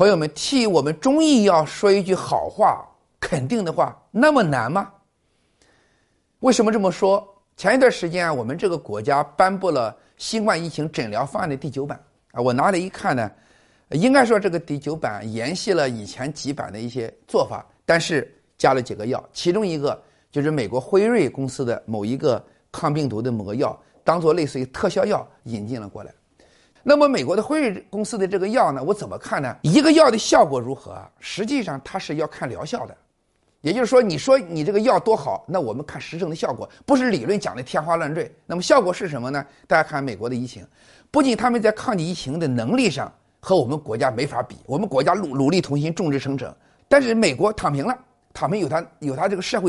[0.00, 2.88] 朋友们，替我们中医药说一句好话、
[3.20, 4.90] 肯定的话，那么难吗？
[6.38, 7.22] 为什么这么说？
[7.54, 12.02] 前一段时间啊，我们这个国家颁布了新冠疫情诊疗方案的第九版
[12.32, 13.30] 啊，我拿来一看呢，
[13.90, 22.42] 应该说这个第九版沿袭了以前几版的一些做法，但是加了几个药，其中一个就是美国辉瑞公司的某一个
[22.72, 26.10] 抗病毒的某个药，当做类似于特效药引进了过来。
[26.82, 29.54] 那么美国的辉瑞公司的这个药呢，我怎么看呢？
[29.62, 30.96] 一个药的效果如何？
[31.18, 32.96] 实际上它是要看疗效的，
[33.60, 38.34] 也就是说，你说你这个药多好，那我们看实证的效果，不是理论讲的天花乱坠。
[38.46, 39.44] 那么效果是什么呢？
[39.66, 40.66] 大家看美国的疫情，
[41.10, 46.50] 不仅他们在抗击疫情的能力上和我们国家没法比，我们国家努努力同心，众志成城，
[46.88, 47.94] 但是美国躺平了，
[48.32, 49.68] 躺平有他有他这个社会。